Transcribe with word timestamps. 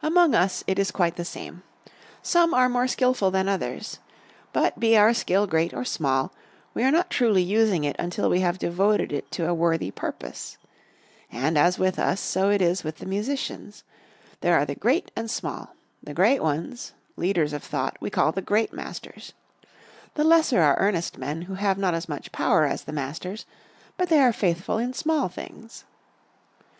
Among 0.00 0.32
us 0.32 0.62
it 0.68 0.78
is 0.78 0.92
quite 0.92 1.16
the 1.16 1.24
same. 1.24 1.64
Some 2.22 2.54
are 2.54 2.68
more 2.68 2.86
skilful 2.86 3.32
than 3.32 3.48
others. 3.48 3.98
But 4.52 4.78
be 4.78 4.96
our 4.96 5.12
skill 5.12 5.48
great 5.48 5.74
or 5.74 5.84
small, 5.84 6.30
we 6.72 6.84
are 6.84 6.92
not 6.92 7.10
truly 7.10 7.42
using 7.42 7.82
it 7.82 7.96
until 7.98 8.30
we 8.30 8.38
have 8.38 8.60
devoted 8.60 9.12
it 9.12 9.28
to 9.32 9.48
a 9.48 9.52
worthy 9.54 9.90
purpose. 9.90 10.56
And 11.32 11.58
as 11.58 11.80
with 11.80 11.98
us, 11.98 12.20
so 12.20 12.48
it 12.48 12.62
is 12.62 12.84
with 12.84 12.98
the 12.98 13.06
musicians. 13.06 13.82
There 14.40 14.54
are 14.54 14.64
the 14.66 14.76
great 14.76 15.10
and 15.16 15.28
small. 15.28 15.74
The 16.00 16.14
great 16.14 16.44
ones 16.44 16.92
leaders 17.16 17.52
of 17.52 17.64
thought 17.64 17.96
we 18.00 18.08
call 18.08 18.30
the 18.30 18.42
great 18.42 18.72
masters. 18.72 19.32
The 20.14 20.22
lesser 20.22 20.60
are 20.60 20.78
earnest 20.78 21.18
men, 21.18 21.42
who 21.42 21.54
have 21.54 21.76
not 21.76 21.92
as 21.92 22.08
much 22.08 22.30
power 22.30 22.66
as 22.66 22.84
the 22.84 22.92
masters, 22.92 23.46
but 23.96 24.10
they 24.10 24.20
are 24.20 24.32
faithful 24.32 24.78
in 24.78 24.92
small 24.92 25.26
things. 25.28 25.82